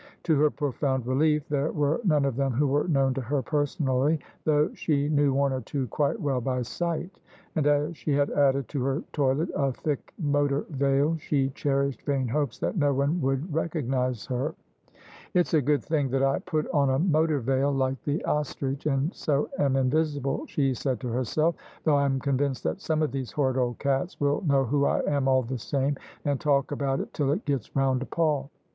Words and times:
To 0.23 0.35
her 0.39 0.49
profound 0.49 1.05
relief 1.05 1.47
there 1.47 1.71
were 1.71 2.01
none 2.03 2.25
of 2.25 2.35
them 2.35 2.53
who 2.53 2.65
were 2.65 2.87
known 2.87 3.13
to 3.13 3.21
her 3.21 3.43
personally, 3.43 4.19
though 4.45 4.73
she 4.73 5.07
knew 5.09 5.31
one 5.31 5.53
or 5.53 5.61
two 5.61 5.85
quite 5.89 6.19
well 6.19 6.41
by 6.41 6.63
sight; 6.63 7.11
and 7.55 7.67
as 7.67 7.95
she 7.95 8.11
had 8.13 8.31
added 8.31 8.67
to 8.69 8.83
her 8.83 9.03
toilet 9.13 9.49
a 9.53 9.71
thick 9.71 10.11
motor 10.17 10.61
veil 10.71 11.17
she 11.17 11.49
cherished 11.49 12.01
vain 12.01 12.27
hopes 12.27 12.57
that 12.57 12.77
no 12.77 12.91
one 12.95 13.21
would 13.21 13.53
recognise 13.53 14.25
her." 14.25 14.55
It's 15.35 15.53
a 15.53 15.61
good 15.61 15.83
thing 15.83 16.09
that 16.09 16.23
I 16.23 16.39
put 16.39 16.67
on 16.71 16.89
a 16.89 16.97
motor 16.97 17.37
veil 17.39 17.71
like 17.71 18.01
the 18.03 18.25
ostrich, 18.25 18.87
and 18.87 19.13
so 19.13 19.51
am 19.59 19.75
invisible," 19.75 20.47
she 20.47 20.73
said 20.73 20.99
to 21.01 21.09
herself: 21.09 21.53
"though 21.83 21.97
Fm 21.97 22.19
convinced 22.19 22.63
that 22.63 22.81
some 22.81 23.03
of 23.03 23.11
these 23.11 23.33
horrid 23.33 23.57
old 23.57 23.77
cats 23.77 24.19
will 24.19 24.41
know 24.47 24.63
who 24.65 24.85
I 24.85 25.01
am 25.01 25.27
all 25.27 25.43
the 25.43 25.59
same, 25.59 25.95
and 26.25 26.39
talk 26.41 26.71
about 26.71 27.01
it 27.01 27.13
till 27.13 27.31
it 27.31 27.45
gets 27.45 27.75
round 27.75 27.99
to 27.99 28.07
Paul. 28.07 28.49